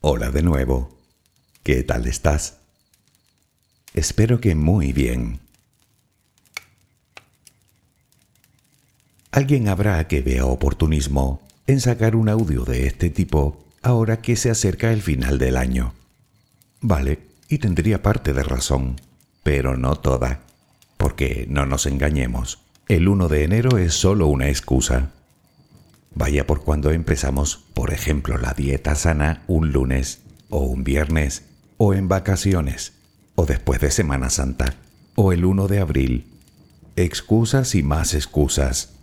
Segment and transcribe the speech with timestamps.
[0.00, 0.96] Hola de nuevo.
[1.64, 2.58] ¿Qué tal estás?
[3.94, 5.40] Espero que muy bien.
[9.32, 14.50] Alguien habrá que vea oportunismo en sacar un audio de este tipo ahora que se
[14.50, 15.94] acerca el final del año.
[16.80, 17.18] Vale,
[17.48, 19.00] y tendría parte de razón,
[19.42, 20.42] pero no toda,
[20.96, 25.10] porque no nos engañemos, el 1 de enero es solo una excusa.
[26.18, 30.18] Vaya por cuando empezamos, por ejemplo, la dieta sana un lunes,
[30.50, 31.44] o un viernes,
[31.76, 32.92] o en vacaciones,
[33.36, 34.74] o después de Semana Santa,
[35.14, 36.26] o el 1 de abril.
[36.96, 38.94] Excusas y más excusas.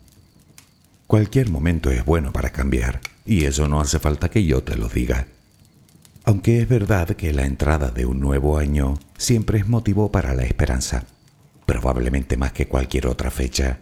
[1.08, 4.90] Cualquier momento es bueno para cambiar, y eso no hace falta que yo te lo
[4.90, 5.28] diga.
[6.26, 10.44] Aunque es verdad que la entrada de un nuevo año siempre es motivo para la
[10.44, 11.06] esperanza,
[11.66, 13.80] probablemente más que cualquier otra fecha.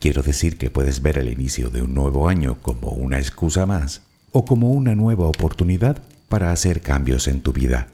[0.00, 4.00] Quiero decir que puedes ver el inicio de un nuevo año como una excusa más
[4.32, 7.88] o como una nueva oportunidad para hacer cambios en tu vida.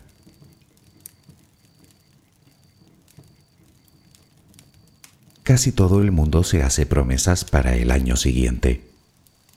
[5.42, 8.88] Casi todo el mundo se hace promesas para el año siguiente.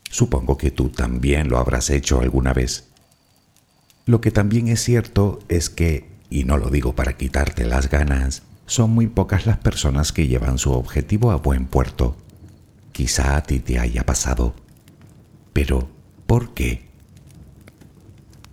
[0.10, 2.86] Supongo que tú también lo habrás hecho alguna vez.
[4.08, 8.42] Lo que también es cierto es que, y no lo digo para quitarte las ganas,
[8.66, 12.16] son muy pocas las personas que llevan su objetivo a buen puerto.
[13.00, 14.54] Quizá a ti te haya pasado.
[15.54, 15.88] Pero,
[16.28, 16.90] ¿por qué?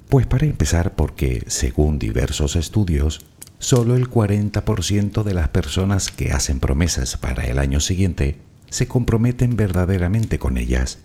[0.08, 3.26] Pues para empezar porque, según diversos estudios,
[3.58, 8.38] solo el 40% de las personas que hacen promesas para el año siguiente
[8.70, 11.00] se comprometen verdaderamente con ellas.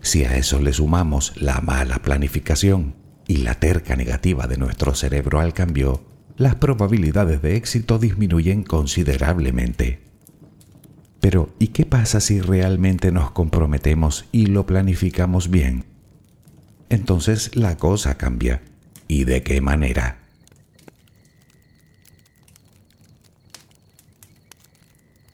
[0.00, 2.94] Si a eso le sumamos la mala planificación,
[3.26, 6.04] y la terca negativa de nuestro cerebro al cambio,
[6.36, 10.11] las probabilidades de éxito disminuyen considerablemente.
[11.22, 15.84] Pero, ¿y qué pasa si realmente nos comprometemos y lo planificamos bien?
[16.88, 18.60] Entonces la cosa cambia.
[19.06, 20.18] ¿Y de qué manera?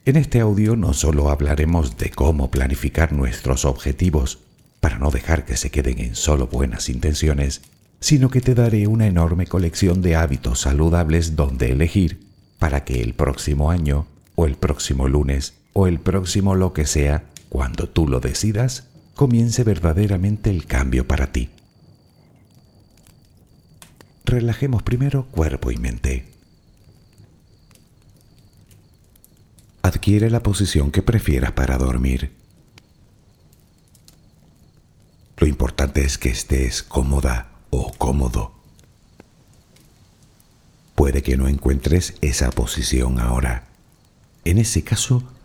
[0.04, 4.40] En este audio no solo hablaremos de cómo planificar nuestros objetivos
[4.80, 7.62] para no dejar que se queden en solo buenas intenciones,
[7.98, 12.20] sino que te daré una enorme colección de hábitos saludables donde elegir
[12.58, 17.30] para que el próximo año, o el próximo lunes, o el próximo lo que sea,
[17.48, 21.50] cuando tú lo decidas, comience verdaderamente el cambio para ti.
[24.24, 26.32] Relajemos primero cuerpo y mente.
[29.82, 32.32] Adquiere la posición que prefieras para dormir.
[35.36, 38.52] Lo importante es que estés cómoda o cómodo.
[40.96, 43.68] Puede que no encuentres esa posición ahora.
[44.44, 45.22] En ese caso,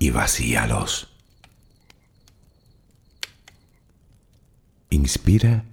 [0.00, 1.08] y vacíalos.
[4.88, 5.64] Inspira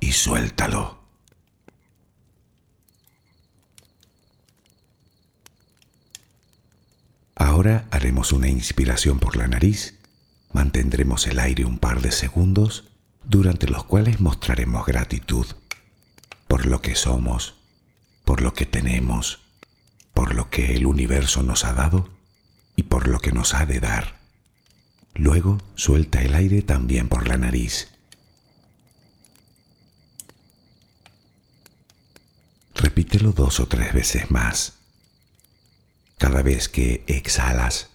[0.00, 0.98] y suéltalo.
[7.36, 9.98] Ahora haremos una inspiración por la nariz,
[10.52, 12.84] mantendremos el aire un par de segundos
[13.22, 15.46] durante los cuales mostraremos gratitud
[16.48, 17.54] por lo que somos,
[18.24, 19.40] por lo que tenemos,
[20.14, 22.15] por lo que el universo nos ha dado
[22.76, 24.16] y por lo que nos ha de dar.
[25.14, 27.88] Luego suelta el aire también por la nariz.
[32.74, 34.74] Repítelo dos o tres veces más.
[36.18, 37.88] Cada vez que exhalas,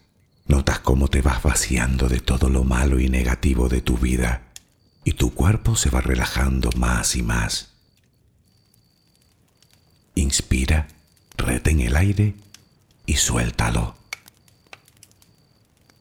[0.47, 4.47] notas cómo te vas vaciando de todo lo malo y negativo de tu vida
[5.03, 7.69] y tu cuerpo se va relajando más y más.
[10.15, 10.87] Inspira,
[11.37, 12.35] retén el aire
[13.05, 14.00] y suéltalo.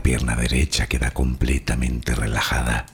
[0.00, 2.86] La pierna derecha queda completamente relajada.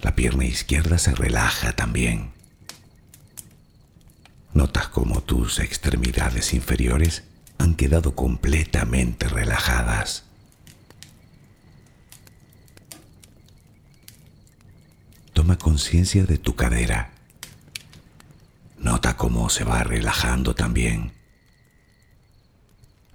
[0.00, 2.30] La pierna izquierda se relaja también.
[4.54, 7.24] Notas como tus extremidades inferiores
[7.58, 10.22] han quedado completamente relajadas.
[15.32, 17.10] Toma conciencia de tu cadera.
[18.78, 21.15] Nota cómo se va relajando también.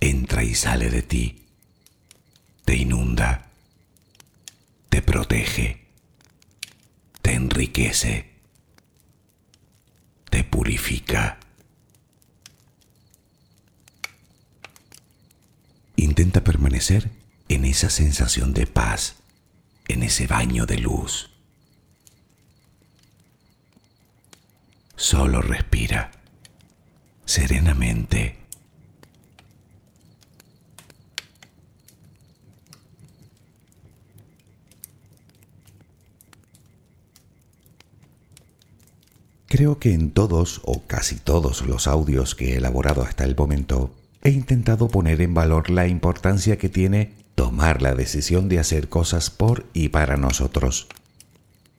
[0.00, 1.46] entra y sale de ti,
[2.64, 3.50] te inunda,
[4.88, 5.86] te protege,
[7.22, 8.30] te enriquece,
[10.30, 11.38] te purifica.
[15.96, 17.10] Intenta permanecer
[17.48, 19.16] en esa sensación de paz,
[19.88, 21.30] en ese baño de luz.
[24.96, 26.10] Solo respira
[27.24, 28.45] serenamente.
[39.56, 43.90] Creo que en todos o casi todos los audios que he elaborado hasta el momento
[44.22, 49.30] he intentado poner en valor la importancia que tiene tomar la decisión de hacer cosas
[49.30, 50.88] por y para nosotros.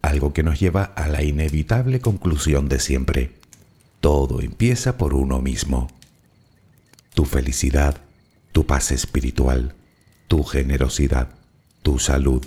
[0.01, 3.35] Algo que nos lleva a la inevitable conclusión de siempre.
[4.01, 5.87] Todo empieza por uno mismo.
[7.13, 7.97] Tu felicidad,
[8.53, 9.75] tu paz espiritual,
[10.27, 11.29] tu generosidad,
[11.83, 12.43] tu salud,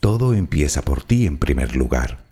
[0.00, 2.23] todo empieza por ti en primer lugar.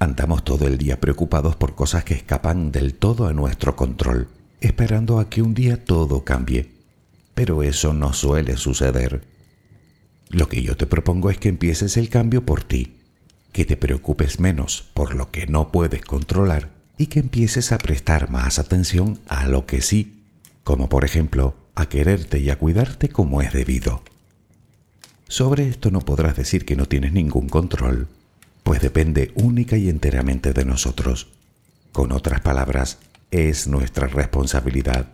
[0.00, 4.28] Andamos todo el día preocupados por cosas que escapan del todo a nuestro control,
[4.62, 6.70] esperando a que un día todo cambie.
[7.34, 9.22] Pero eso no suele suceder.
[10.30, 12.96] Lo que yo te propongo es que empieces el cambio por ti,
[13.52, 18.30] que te preocupes menos por lo que no puedes controlar y que empieces a prestar
[18.30, 20.22] más atención a lo que sí,
[20.64, 24.02] como por ejemplo a quererte y a cuidarte como es debido.
[25.28, 28.08] Sobre esto no podrás decir que no tienes ningún control,
[28.62, 31.32] pues depende única y enteramente de nosotros.
[31.92, 32.98] Con otras palabras,
[33.30, 35.06] es nuestra responsabilidad.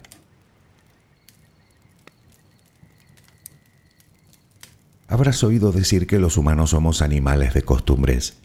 [5.08, 8.38] Habrás oído decir que los humanos somos animales de costumbres,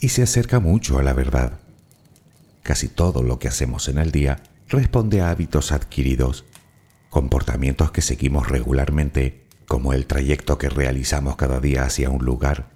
[0.00, 1.60] y se acerca mucho a la verdad.
[2.62, 6.44] Casi todo lo que hacemos en el día responde a hábitos adquiridos,
[7.10, 12.70] comportamientos que seguimos regularmente, como el trayecto que realizamos cada día hacia un lugar,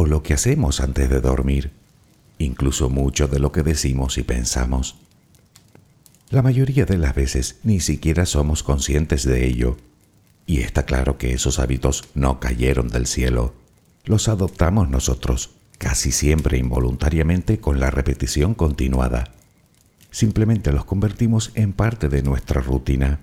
[0.00, 1.72] o lo que hacemos antes de dormir,
[2.38, 4.94] incluso mucho de lo que decimos y pensamos.
[6.30, 9.76] La mayoría de las veces ni siquiera somos conscientes de ello,
[10.46, 13.54] y está claro que esos hábitos no cayeron del cielo,
[14.04, 19.32] los adoptamos nosotros, casi siempre involuntariamente con la repetición continuada.
[20.12, 23.18] Simplemente los convertimos en parte de nuestra rutina.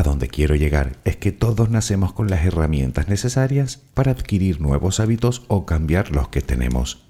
[0.00, 4.98] A donde quiero llegar es que todos nacemos con las herramientas necesarias para adquirir nuevos
[4.98, 7.02] hábitos o cambiar los que tenemos.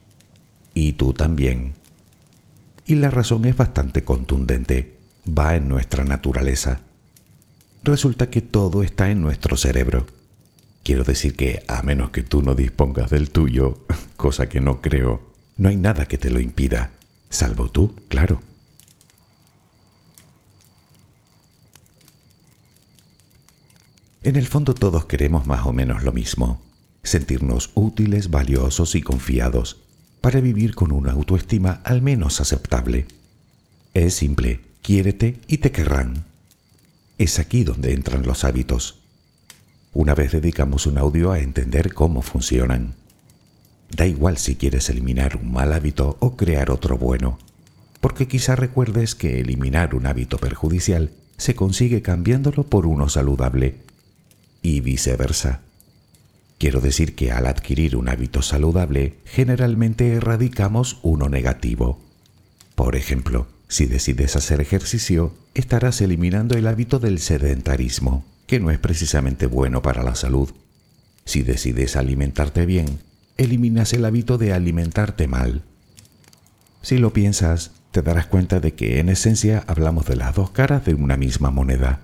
[0.75, 1.75] Y tú también.
[2.87, 4.97] Y la razón es bastante contundente.
[5.25, 6.81] Va en nuestra naturaleza.
[7.85, 10.09] Resulta que todo está en nuestro cerebro.
[10.83, 15.31] Quiero decir que, a menos que tú no dispongas del tuyo, cosa que no creo,
[15.57, 16.91] no hay nada que te lo impida,
[17.29, 18.41] salvo tú, claro.
[24.23, 26.61] En el fondo todos queremos más o menos lo mismo,
[27.03, 29.79] sentirnos útiles, valiosos y confiados,
[30.21, 33.07] para vivir con una autoestima al menos aceptable.
[33.95, 36.25] Es simple, quiérete y te querrán.
[37.17, 38.99] Es aquí donde entran los hábitos.
[39.95, 42.97] Una vez dedicamos un audio a entender cómo funcionan.
[43.91, 47.39] Da igual si quieres eliminar un mal hábito o crear otro bueno,
[48.03, 53.89] porque quizá recuerdes que eliminar un hábito perjudicial se consigue cambiándolo por uno saludable
[54.63, 55.61] y viceversa.
[56.59, 62.01] Quiero decir que al adquirir un hábito saludable, generalmente erradicamos uno negativo.
[62.75, 68.79] Por ejemplo, si decides hacer ejercicio, estarás eliminando el hábito del sedentarismo, que no es
[68.79, 70.51] precisamente bueno para la salud.
[71.25, 72.99] Si decides alimentarte bien,
[73.37, 75.63] eliminas el hábito de alimentarte mal.
[76.83, 80.85] Si lo piensas, te darás cuenta de que en esencia hablamos de las dos caras
[80.85, 82.01] de una misma moneda.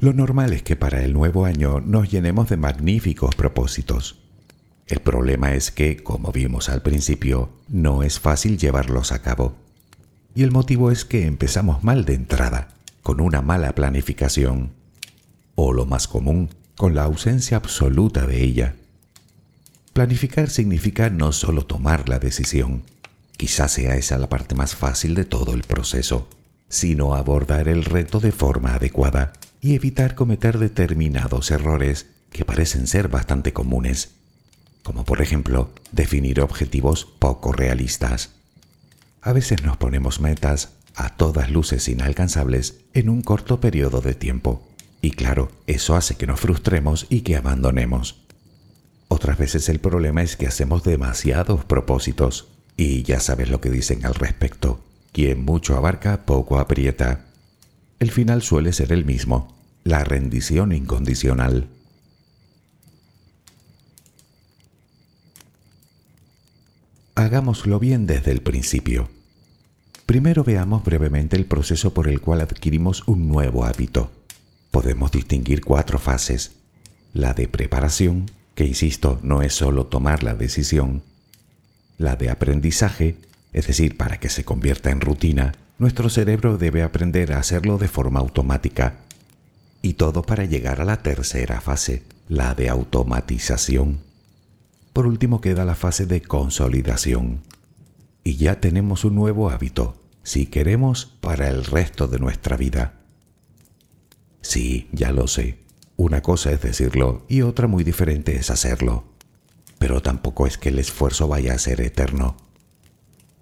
[0.00, 4.18] Lo normal es que para el nuevo año nos llenemos de magníficos propósitos.
[4.86, 9.54] El problema es que, como vimos al principio, no es fácil llevarlos a cabo.
[10.34, 12.68] Y el motivo es que empezamos mal de entrada,
[13.02, 14.72] con una mala planificación.
[15.54, 18.74] O lo más común, con la ausencia absoluta de ella.
[19.92, 22.82] Planificar significa no solo tomar la decisión,
[23.36, 26.28] quizás sea esa la parte más fácil de todo el proceso,
[26.68, 29.32] sino abordar el reto de forma adecuada
[29.64, 34.10] y evitar cometer determinados errores que parecen ser bastante comunes,
[34.82, 38.32] como por ejemplo definir objetivos poco realistas.
[39.22, 44.68] A veces nos ponemos metas a todas luces inalcanzables en un corto periodo de tiempo,
[45.00, 48.20] y claro, eso hace que nos frustremos y que abandonemos.
[49.08, 54.04] Otras veces el problema es que hacemos demasiados propósitos, y ya sabes lo que dicen
[54.04, 57.23] al respecto, quien mucho abarca, poco aprieta.
[58.04, 61.68] El final suele ser el mismo, la rendición incondicional.
[67.14, 69.08] Hagámoslo bien desde el principio.
[70.04, 74.10] Primero veamos brevemente el proceso por el cual adquirimos un nuevo hábito.
[74.70, 76.56] Podemos distinguir cuatro fases.
[77.14, 81.02] La de preparación, que insisto, no es solo tomar la decisión.
[81.96, 83.16] La de aprendizaje,
[83.54, 87.88] es decir, para que se convierta en rutina, nuestro cerebro debe aprender a hacerlo de
[87.88, 88.98] forma automática
[89.82, 94.00] y todo para llegar a la tercera fase, la de automatización.
[94.92, 97.42] Por último queda la fase de consolidación.
[98.22, 102.94] Y ya tenemos un nuevo hábito, si queremos, para el resto de nuestra vida.
[104.40, 105.58] Sí, ya lo sé.
[105.96, 109.04] Una cosa es decirlo y otra muy diferente es hacerlo.
[109.78, 112.36] Pero tampoco es que el esfuerzo vaya a ser eterno.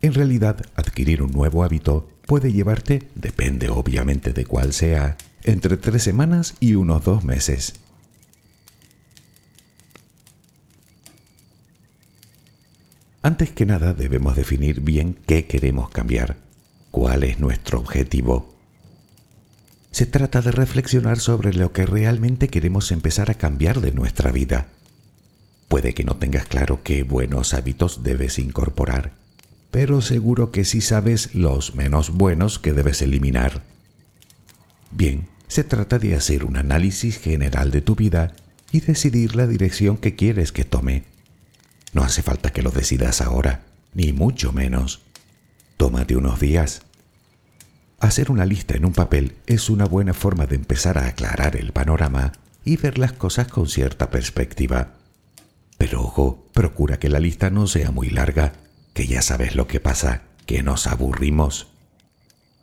[0.00, 6.02] En realidad, adquirir un nuevo hábito puede llevarte, depende obviamente de cuál sea, entre tres
[6.02, 7.74] semanas y unos dos meses.
[13.20, 16.38] Antes que nada debemos definir bien qué queremos cambiar,
[16.90, 18.54] cuál es nuestro objetivo.
[19.90, 24.68] Se trata de reflexionar sobre lo que realmente queremos empezar a cambiar de nuestra vida.
[25.68, 29.20] Puede que no tengas claro qué buenos hábitos debes incorporar,
[29.72, 33.62] pero seguro que sí sabes los menos buenos que debes eliminar.
[34.90, 38.34] Bien, se trata de hacer un análisis general de tu vida
[38.70, 41.04] y decidir la dirección que quieres que tome.
[41.94, 45.00] No hace falta que lo decidas ahora, ni mucho menos.
[45.78, 46.82] Tómate unos días.
[47.98, 51.72] Hacer una lista en un papel es una buena forma de empezar a aclarar el
[51.72, 52.32] panorama
[52.62, 54.96] y ver las cosas con cierta perspectiva.
[55.78, 58.52] Pero ojo, procura que la lista no sea muy larga,
[58.92, 61.68] que ya sabes lo que pasa, que nos aburrimos.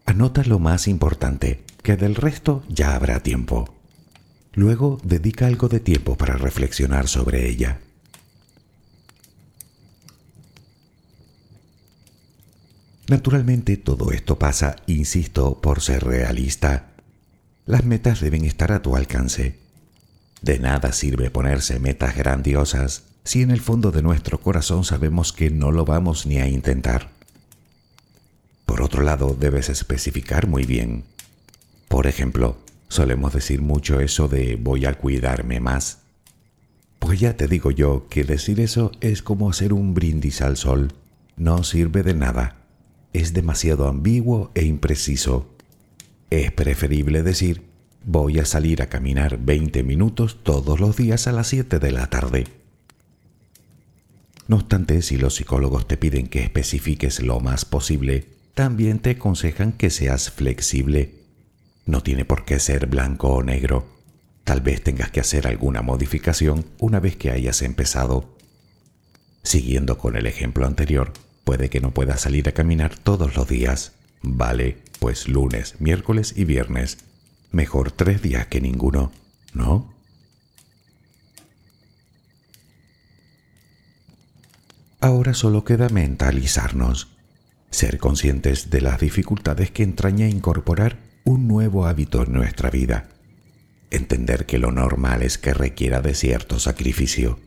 [0.05, 3.75] Anota lo más importante, que del resto ya habrá tiempo.
[4.53, 7.79] Luego dedica algo de tiempo para reflexionar sobre ella.
[13.07, 16.91] Naturalmente todo esto pasa, insisto, por ser realista.
[17.65, 19.57] Las metas deben estar a tu alcance.
[20.41, 25.49] De nada sirve ponerse metas grandiosas si en el fondo de nuestro corazón sabemos que
[25.49, 27.11] no lo vamos ni a intentar.
[28.65, 31.03] Por otro lado, debes especificar muy bien
[31.89, 32.55] por ejemplo,
[32.87, 36.03] solemos decir mucho eso de voy a cuidarme más.
[36.99, 40.93] Pues ya te digo yo que decir eso es como hacer un brindis al sol.
[41.35, 42.57] No sirve de nada.
[43.11, 45.49] Es demasiado ambiguo e impreciso.
[46.29, 47.63] Es preferible decir
[48.05, 52.07] voy a salir a caminar 20 minutos todos los días a las 7 de la
[52.07, 52.58] tarde.
[54.49, 59.71] No obstante, si los psicólogos te piden que especifiques lo más posible, también te aconsejan
[59.71, 61.19] que seas flexible
[61.89, 63.83] no tiene por qué ser blanco o negro.
[64.43, 68.29] Tal vez tengas que hacer alguna modificación una vez que hayas empezado.
[69.41, 73.93] Siguiendo con el ejemplo anterior, puede que no puedas salir a caminar todos los días.
[74.21, 76.99] Vale, pues lunes, miércoles y viernes.
[77.51, 79.11] Mejor tres días que ninguno,
[79.53, 79.91] ¿no?
[85.01, 87.07] Ahora solo queda mentalizarnos.
[87.71, 93.09] ser conscientes de las dificultades que entraña incorporar un nuevo hábito en nuestra vida.
[93.91, 97.39] Entender que lo normal es que requiera de cierto sacrificio,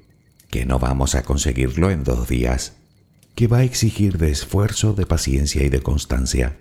[0.49, 2.75] que no vamos a conseguirlo en dos días,
[3.35, 6.57] que va a exigir de esfuerzo, de paciencia y de constancia.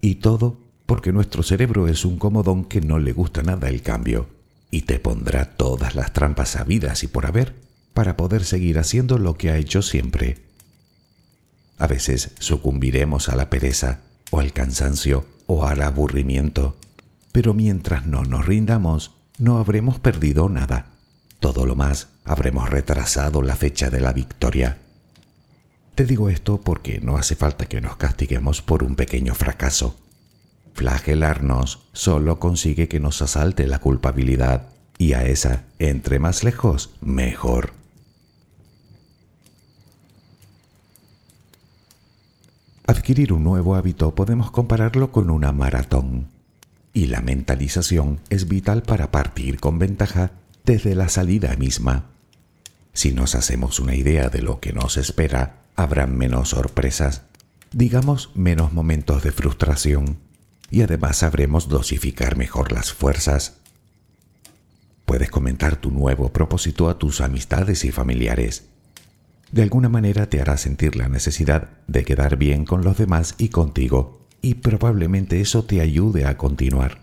[0.00, 4.28] Y todo porque nuestro cerebro es un comodón que no le gusta nada el cambio
[4.70, 7.63] y te pondrá todas las trampas sabidas y por haber
[7.94, 10.38] para poder seguir haciendo lo que ha hecho siempre.
[11.78, 16.76] A veces sucumbiremos a la pereza o al cansancio o al aburrimiento,
[17.32, 20.86] pero mientras no nos rindamos, no habremos perdido nada.
[21.40, 24.78] Todo lo más, habremos retrasado la fecha de la victoria.
[25.94, 29.96] Te digo esto porque no hace falta que nos castiguemos por un pequeño fracaso.
[30.74, 37.83] Flagelarnos solo consigue que nos asalte la culpabilidad y a esa, entre más lejos, mejor.
[43.04, 46.28] Adquirir un nuevo hábito podemos compararlo con una maratón.
[46.94, 50.30] Y la mentalización es vital para partir con ventaja
[50.64, 52.06] desde la salida misma.
[52.94, 57.24] Si nos hacemos una idea de lo que nos espera, habrá menos sorpresas,
[57.72, 60.16] digamos menos momentos de frustración,
[60.70, 63.58] y además sabremos dosificar mejor las fuerzas.
[65.04, 68.64] Puedes comentar tu nuevo propósito a tus amistades y familiares
[69.52, 73.48] de alguna manera te hará sentir la necesidad de quedar bien con los demás y
[73.48, 77.00] contigo, y probablemente eso te ayude a continuar.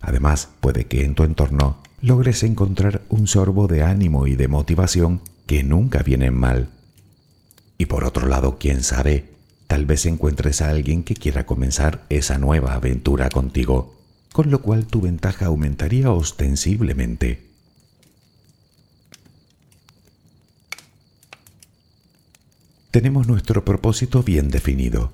[0.00, 5.20] Además, puede que en tu entorno logres encontrar un sorbo de ánimo y de motivación
[5.46, 6.68] que nunca vienen mal.
[7.78, 9.32] Y por otro lado, quién sabe,
[9.66, 13.94] tal vez encuentres a alguien que quiera comenzar esa nueva aventura contigo,
[14.32, 17.47] con lo cual tu ventaja aumentaría ostensiblemente.
[22.90, 25.10] Tenemos nuestro propósito bien definido.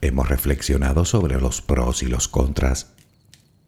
[0.00, 2.92] Hemos reflexionado sobre los pros y los contras.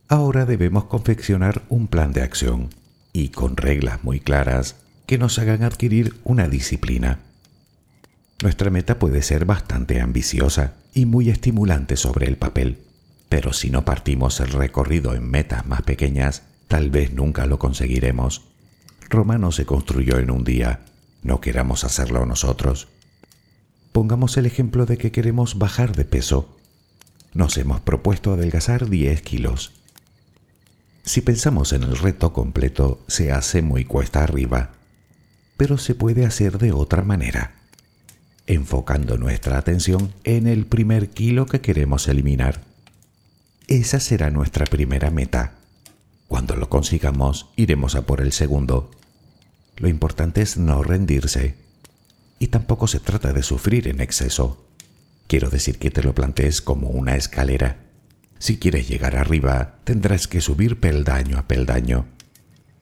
[0.07, 2.69] Ahora debemos confeccionar un plan de acción
[3.13, 4.77] y con reglas muy claras
[5.07, 7.19] que nos hagan adquirir una disciplina.
[8.45, 12.79] Nuestra meta puede ser bastante ambiciosa y muy estimulante sobre el papel,
[13.29, 18.43] pero si no partimos el recorrido en metas más pequeñas, tal vez nunca lo conseguiremos.
[19.11, 20.85] Roma no se construyó en un día,
[21.25, 22.87] no queramos hacerlo nosotros.
[23.93, 26.49] Pongamos el ejemplo de que queremos bajar de peso.
[27.35, 29.73] Nos hemos propuesto adelgazar 10 kilos.
[31.05, 34.71] Si pensamos en el reto completo, se hace muy cuesta arriba,
[35.59, 37.53] pero se puede hacer de otra manera,
[38.47, 42.63] enfocando nuestra atención en el primer kilo que queremos eliminar.
[43.69, 45.53] Esa será nuestra primera meta.
[46.29, 48.91] Cuando lo consigamos, iremos a por el segundo.
[49.77, 51.57] Lo importante es no rendirse
[52.43, 54.67] y tampoco se trata de sufrir en exceso.
[55.29, 57.85] Quiero decir que te lo plantees como una escalera.
[58.41, 62.07] Si quieres llegar arriba, tendrás que subir peldaño a peldaño.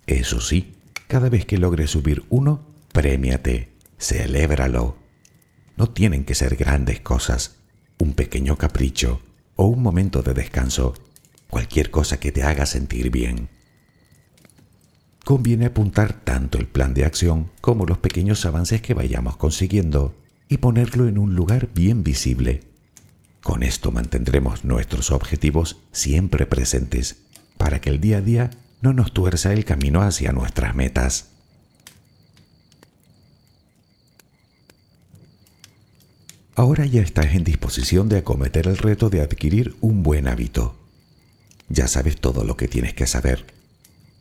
[0.07, 0.77] Eso sí,
[1.09, 4.97] cada vez que logres subir uno, premiate, celébralo.
[5.77, 7.57] No tienen que ser grandes cosas,
[7.99, 9.21] un pequeño capricho
[9.57, 10.95] o un momento de descanso,
[11.51, 13.51] cualquier cosa que te haga sentir bien
[15.31, 20.13] conviene apuntar tanto el plan de acción como los pequeños avances que vayamos consiguiendo
[20.49, 22.65] y ponerlo en un lugar bien visible.
[23.41, 27.19] Con esto mantendremos nuestros objetivos siempre presentes
[27.59, 28.51] para que el día a día
[28.83, 31.29] no nos tuerza el camino hacia nuestras metas.
[36.57, 40.75] Ahora ya estás en disposición de acometer el reto de adquirir un buen hábito.
[41.69, 43.60] Ya sabes todo lo que tienes que saber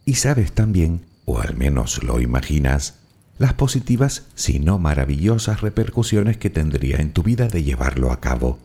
[0.09, 2.95] y sabes también, o al menos lo imaginas,
[3.37, 8.57] las positivas, si no maravillosas repercusiones que tendría en tu vida de llevarlo a cabo.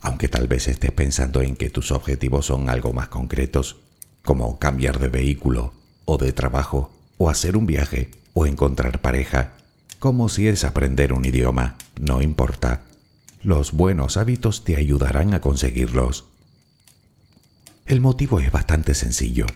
[0.00, 3.78] Aunque tal vez estés pensando en que tus objetivos son algo más concretos,
[4.22, 9.54] como cambiar de vehículo, o de trabajo, o hacer un viaje, o encontrar pareja,
[9.98, 12.82] como si es aprender un idioma, no importa.
[13.42, 16.26] Los buenos hábitos te ayudarán a conseguirlos.
[17.84, 19.46] El motivo es bastante sencillo.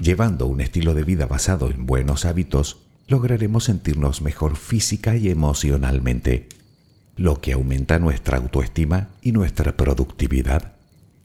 [0.00, 6.48] Llevando un estilo de vida basado en buenos hábitos, lograremos sentirnos mejor física y emocionalmente,
[7.16, 10.72] lo que aumenta nuestra autoestima y nuestra productividad,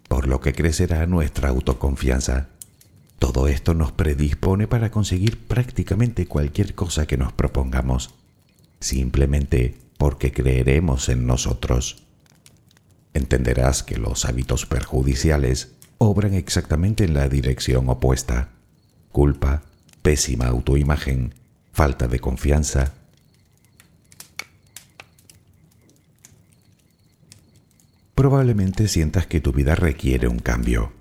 [0.10, 2.50] por lo que crecerá nuestra autoconfianza.
[3.18, 8.14] Todo esto nos predispone para conseguir prácticamente cualquier cosa que nos propongamos,
[8.82, 12.04] simplemente porque creeremos en nosotros.
[13.14, 18.50] Entenderás que los hábitos perjudiciales obran exactamente en la dirección opuesta
[19.16, 19.62] culpa,
[20.02, 21.34] pésima autoimagen,
[21.72, 22.92] falta de confianza.
[28.26, 30.94] probablemente sientas que tu vida requiere un cambio,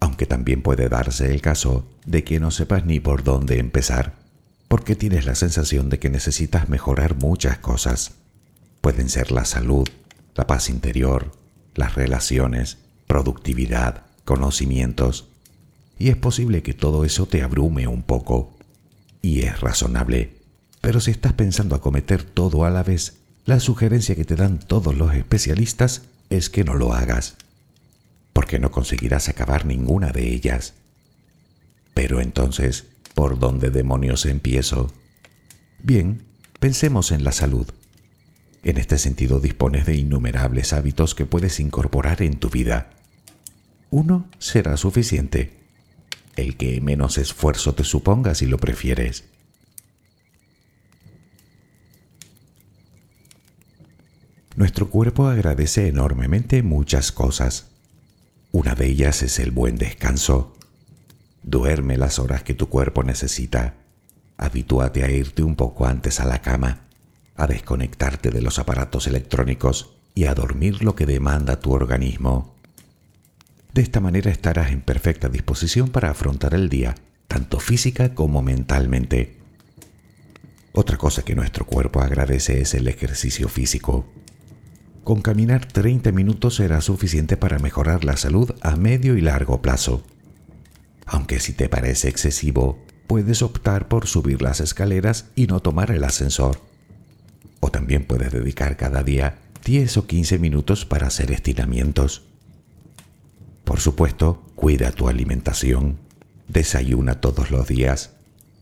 [0.00, 4.14] aunque también puede darse el caso de que no sepas ni por dónde empezar,
[4.66, 8.12] porque tienes la sensación de que necesitas mejorar muchas cosas.
[8.80, 9.86] Pueden ser la salud,
[10.34, 11.30] la paz interior,
[11.74, 15.28] las relaciones, productividad, conocimientos,
[15.98, 18.56] y es posible que todo eso te abrume un poco.
[19.20, 20.36] Y es razonable.
[20.80, 24.96] Pero si estás pensando acometer todo a la vez, la sugerencia que te dan todos
[24.96, 27.36] los especialistas es que no lo hagas,
[28.32, 30.74] porque no conseguirás acabar ninguna de ellas.
[31.94, 32.84] Pero entonces,
[33.14, 34.92] ¿por dónde demonios empiezo?
[35.82, 36.22] Bien,
[36.60, 37.66] pensemos en la salud.
[38.62, 42.90] En este sentido dispones de innumerables hábitos que puedes incorporar en tu vida.
[43.90, 45.57] Uno será suficiente,
[46.38, 49.24] el que menos esfuerzo te suponga si lo prefieres.
[54.54, 57.70] Nuestro cuerpo agradece enormemente muchas cosas.
[58.50, 60.56] Una de ellas es el buen descanso.
[61.42, 63.74] Duerme las horas que tu cuerpo necesita.
[64.36, 66.88] Habitúate a irte un poco antes a la cama,
[67.36, 72.57] a desconectarte de los aparatos electrónicos y a dormir lo que demanda tu organismo.
[73.72, 76.94] De esta manera estarás en perfecta disposición para afrontar el día,
[77.28, 79.36] tanto física como mentalmente.
[80.72, 84.06] Otra cosa que nuestro cuerpo agradece es el ejercicio físico.
[85.04, 90.04] Con caminar 30 minutos será suficiente para mejorar la salud a medio y largo plazo.
[91.06, 96.04] Aunque si te parece excesivo, puedes optar por subir las escaleras y no tomar el
[96.04, 96.60] ascensor.
[97.60, 102.27] O también puedes dedicar cada día 10 o 15 minutos para hacer estiramientos.
[103.78, 105.98] Por supuesto, cuida tu alimentación.
[106.48, 108.10] Desayuna todos los días.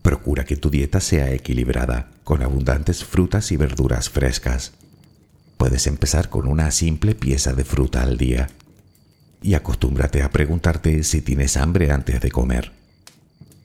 [0.03, 4.73] Procura que tu dieta sea equilibrada, con abundantes frutas y verduras frescas.
[5.57, 8.49] Puedes empezar con una simple pieza de fruta al día
[9.41, 12.73] y acostúmbrate a preguntarte si tienes hambre antes de comer.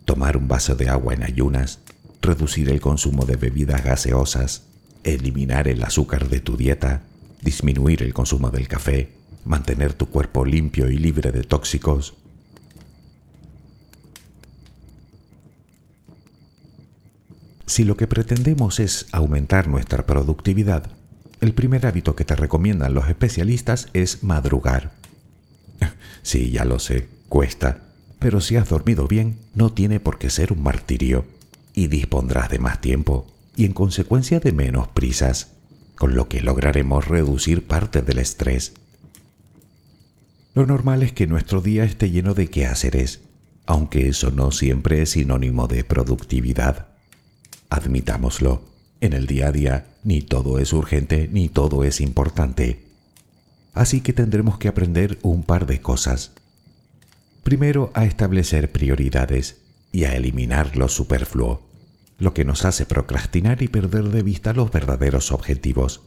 [0.07, 1.81] Tomar un vaso de agua en ayunas,
[2.23, 4.63] reducir el consumo de bebidas gaseosas,
[5.05, 7.03] eliminar el azúcar de tu dieta,
[7.43, 12.15] disminuir el consumo del café, mantener tu cuerpo limpio y libre de tóxicos.
[17.67, 20.91] Si lo que pretendemos es aumentar nuestra productividad,
[21.41, 24.93] el primer hábito que te recomiendan los especialistas es madrugar.
[26.23, 27.79] sí, ya lo sé, cuesta,
[28.19, 31.25] pero si has dormido bien, no tiene por qué ser un martirio,
[31.75, 33.27] y dispondrás de más tiempo,
[33.57, 35.53] y en consecuencia de menos prisas,
[35.97, 38.75] con lo que lograremos reducir parte del estrés.
[40.55, 43.23] Lo normal es que nuestro día esté lleno de quehaceres,
[43.65, 46.89] aunque eso no siempre es sinónimo de productividad.
[47.71, 48.71] Admitámoslo.
[49.01, 52.85] En el día a día, ni todo es urgente ni todo es importante.
[53.75, 56.33] Así que tendremos que aprender un par de cosas.
[57.43, 59.57] Primero, a establecer prioridades
[59.91, 61.63] y a eliminar lo superfluo,
[62.19, 66.03] lo que nos hace procrastinar y perder de vista los verdaderos objetivos.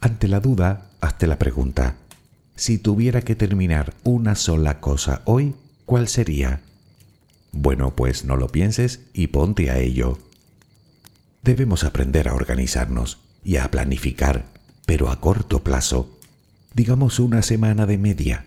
[0.00, 1.96] Ante la duda, hazte la pregunta,
[2.58, 5.54] si tuviera que terminar una sola cosa hoy,
[5.86, 6.60] ¿cuál sería?
[7.52, 10.18] Bueno, pues no lo pienses y ponte a ello.
[11.44, 14.46] Debemos aprender a organizarnos y a planificar,
[14.86, 16.18] pero a corto plazo,
[16.74, 18.44] digamos una semana de media.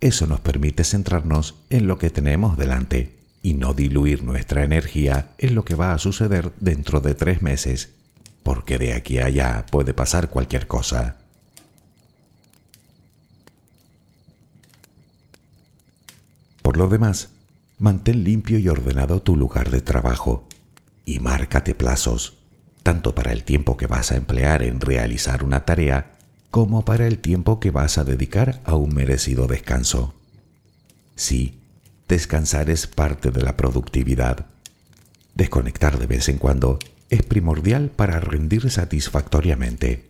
[0.00, 5.54] Eso nos permite centrarnos en lo que tenemos delante y no diluir nuestra energía en
[5.54, 7.90] lo que va a suceder dentro de tres meses,
[8.42, 11.21] porque de aquí a allá puede pasar cualquier cosa.
[16.72, 17.28] Por lo demás,
[17.76, 20.48] mantén limpio y ordenado tu lugar de trabajo
[21.04, 22.38] y márcate plazos,
[22.82, 26.12] tanto para el tiempo que vas a emplear en realizar una tarea
[26.50, 30.14] como para el tiempo que vas a dedicar a un merecido descanso.
[31.14, 31.60] Sí,
[32.08, 34.46] descansar es parte de la productividad.
[35.34, 36.78] Desconectar de vez en cuando
[37.10, 40.08] es primordial para rendir satisfactoriamente.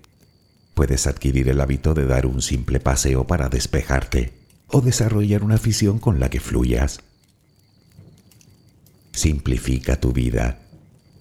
[0.75, 4.42] Puedes adquirir el hábito de dar un simple paseo para despejarte
[4.73, 7.01] o desarrollar una afición con la que fluyas.
[9.13, 10.63] Simplifica tu vida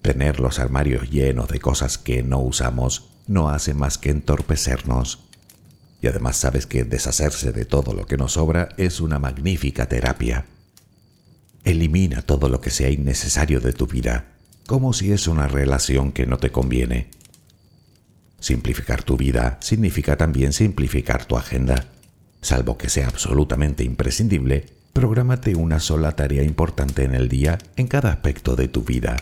[0.02, 5.20] Tener los armarios llenos de cosas que no usamos no hace más que entorpecernos.
[6.02, 10.46] Y además sabes que deshacerse de todo lo que nos sobra es una magnífica terapia.
[11.62, 14.32] Elimina todo lo que sea innecesario de tu vida,
[14.66, 17.08] como si es una relación que no te conviene.
[18.40, 21.86] Simplificar tu vida significa también simplificar tu agenda.
[22.42, 28.10] Salvo que sea absolutamente imprescindible, prográmate una sola tarea importante en el día en cada
[28.10, 29.16] aspecto de tu vida.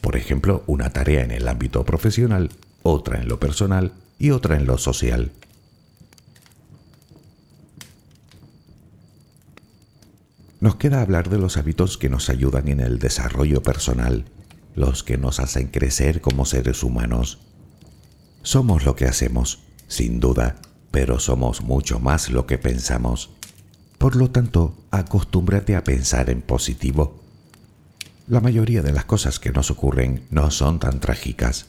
[0.00, 2.50] Por ejemplo, una tarea en el ámbito profesional,
[2.82, 5.32] otra en lo personal y otra en lo social.
[10.60, 14.24] Nos queda hablar de los hábitos que nos ayudan en el desarrollo personal,
[14.74, 17.38] los que nos hacen crecer como seres humanos.
[18.42, 20.56] Somos lo que hacemos, sin duda,
[20.90, 23.30] pero somos mucho más lo que pensamos.
[23.98, 27.20] Por lo tanto, acostúmbrate a pensar en positivo.
[28.26, 31.66] La mayoría de las cosas que nos ocurren no son tan trágicas.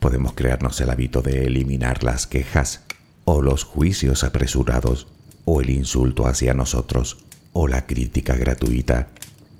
[0.00, 2.82] Podemos crearnos el hábito de eliminar las quejas,
[3.24, 5.06] o los juicios apresurados,
[5.44, 9.08] o el insulto hacia nosotros o la crítica gratuita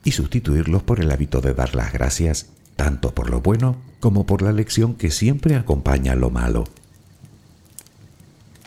[0.04, 4.42] y sustituirlos por el hábito de dar las gracias tanto por lo bueno como por
[4.42, 6.64] la lección que siempre acompaña lo malo.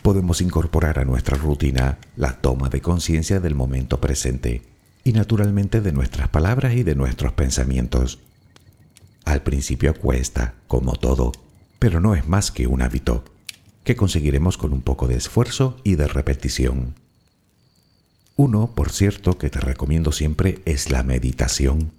[0.02, 4.62] Podemos incorporar a nuestra rutina la toma de conciencia del momento presente
[5.04, 8.18] y naturalmente de nuestras palabras y de nuestros pensamientos.
[9.24, 11.30] Al principio cuesta, como todo,
[11.78, 13.24] pero no es más que un hábito,
[13.84, 16.94] que conseguiremos con un poco de esfuerzo y de repetición.
[18.34, 21.92] Uno, por cierto, que te recomiendo siempre es la meditación.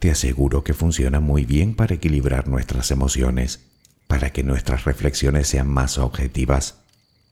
[0.00, 3.60] Te aseguro que funciona muy bien para equilibrar nuestras emociones,
[4.08, 6.85] para que nuestras reflexiones sean más objetivas,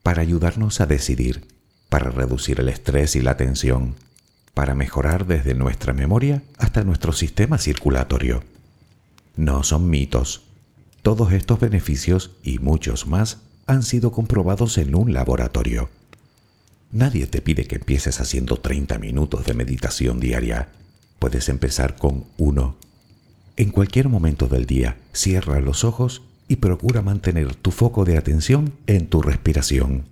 [0.05, 1.47] para ayudarnos a decidir,
[1.89, 3.95] para reducir el estrés y la tensión,
[4.53, 8.43] para mejorar desde nuestra memoria hasta nuestro sistema circulatorio.
[9.35, 10.43] No son mitos.
[11.01, 15.89] Todos estos beneficios y muchos más han sido comprobados en un laboratorio.
[16.91, 20.69] Nadie te pide que empieces haciendo 30 minutos de meditación diaria.
[21.17, 22.75] Puedes empezar con uno.
[23.57, 28.73] En cualquier momento del día, cierra los ojos y procura mantener tu foco de atención
[28.87, 30.05] en tu respiración,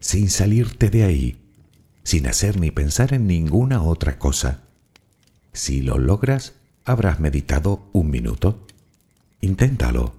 [0.00, 1.36] sin salirte de ahí,
[2.02, 4.62] sin hacer ni pensar en ninguna otra cosa.
[5.52, 8.66] Si lo logras, habrás meditado un minuto.
[9.40, 10.14] Inténtalo.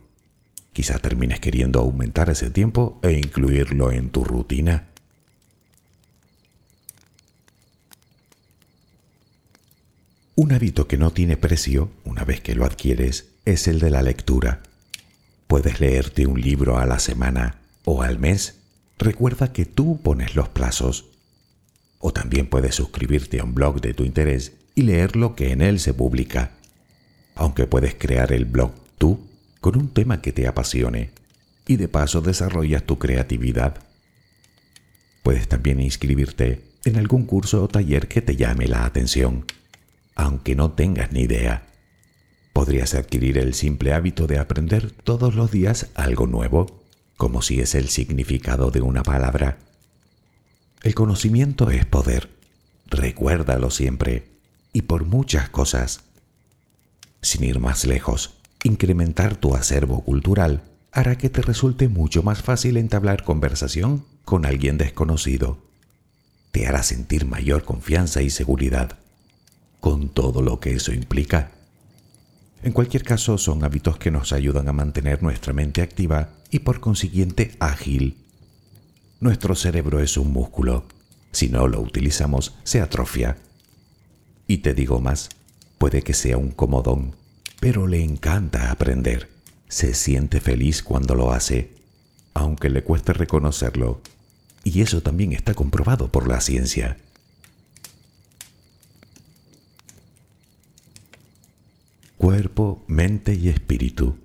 [0.73, 4.87] Quizá termines queriendo aumentar ese tiempo e incluirlo en tu rutina.
[10.35, 14.01] Un hábito que no tiene precio, una vez que lo adquieres, es el de la
[14.01, 14.61] lectura.
[15.47, 18.59] Puedes leerte un libro a la semana o al mes.
[18.97, 21.05] Recuerda que tú pones los plazos.
[21.99, 25.61] O también puedes suscribirte a un blog de tu interés y leer lo que en
[25.61, 26.51] él se publica.
[27.35, 29.19] Aunque puedes crear el blog tú
[29.61, 31.11] con un tema que te apasione
[31.67, 33.77] y de paso desarrollas tu creatividad.
[35.23, 39.45] Puedes también inscribirte en algún curso o taller que te llame la atención
[40.15, 41.63] aunque no tengas ni idea.
[42.55, 46.85] Podrías adquirir el simple hábito de aprender todos los días algo nuevo,
[47.17, 49.57] como si es el significado de una palabra.
[50.81, 52.29] El conocimiento es poder.
[52.85, 54.29] Recuérdalo siempre,
[54.71, 56.05] y por muchas cosas.
[57.21, 60.63] Sin ir más lejos, incrementar tu acervo cultural
[60.93, 65.57] hará que te resulte mucho más fácil entablar conversación con alguien desconocido.
[66.53, 68.97] Te hará sentir mayor confianza y seguridad
[69.81, 71.51] con todo lo que eso implica.
[72.65, 76.79] En cualquier caso, son hábitos que nos ayudan a mantener nuestra mente activa y por
[76.79, 78.17] consiguiente ágil.
[79.19, 80.83] Nuestro cerebro es un músculo.
[81.31, 83.37] Si no lo utilizamos, se atrofia.
[84.47, 85.29] Y te digo más,
[85.77, 87.15] puede que sea un comodón,
[87.59, 89.29] pero le encanta aprender.
[89.67, 91.75] Se siente feliz cuando lo hace,
[92.33, 94.01] aunque le cueste reconocerlo.
[94.63, 96.97] Y eso también está comprobado por la ciencia.
[102.17, 104.17] Cuerpo, mente y espíritu.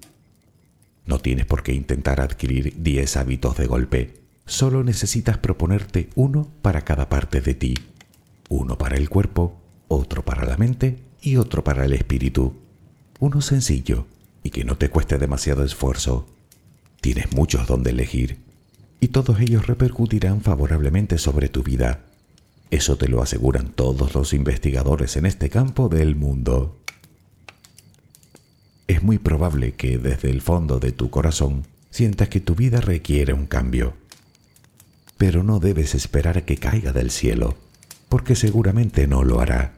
[1.07, 4.20] No tienes por qué intentar adquirir 10 hábitos de golpe.
[4.46, 7.74] Solo necesitas proponerte uno para cada parte de ti.
[8.48, 12.55] Uno para el cuerpo, otro para la mente y otro para el espíritu.
[13.18, 14.07] Uno sencillo
[14.42, 16.26] y que no te cueste demasiado esfuerzo.
[17.00, 18.38] Tienes muchos donde elegir
[19.00, 22.04] y todos ellos repercutirán favorablemente sobre tu vida.
[22.71, 26.79] Eso te lo aseguran todos los investigadores en este campo del mundo
[28.90, 33.32] es muy probable que desde el fondo de tu corazón sientas que tu vida requiere
[33.32, 33.94] un cambio.
[35.16, 37.56] Pero no debes esperar que caiga del cielo,
[38.08, 39.74] porque seguramente no lo hará.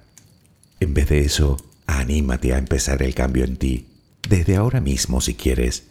[0.80, 3.86] En vez de eso, anímate a empezar el cambio en ti,
[4.26, 5.84] desde ahora mismo si quieres.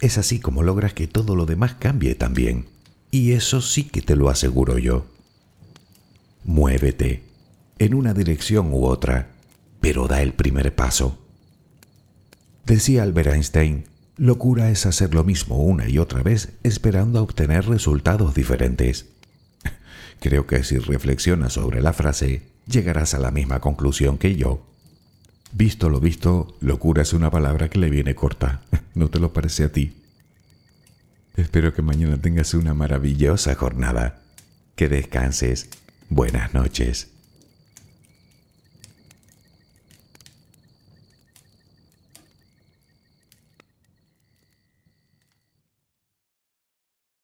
[0.00, 2.66] Es así como logras que todo lo demás cambie también,
[3.10, 5.04] y eso sí que te lo aseguro yo.
[6.44, 7.22] Muévete,
[7.78, 9.32] en una dirección u otra,
[9.80, 11.18] pero da el primer paso.
[12.66, 13.84] Decía Albert Einstein,
[14.16, 19.06] locura es hacer lo mismo una y otra vez esperando a obtener resultados diferentes.
[20.20, 24.64] Creo que si reflexionas sobre la frase, llegarás a la misma conclusión que yo.
[25.52, 28.62] Visto lo visto, locura es una palabra que le viene corta.
[28.94, 29.96] ¿No te lo parece a ti?
[31.36, 34.20] Espero que mañana tengas una maravillosa jornada.
[34.76, 35.68] Que descanses.
[36.08, 37.09] Buenas noches.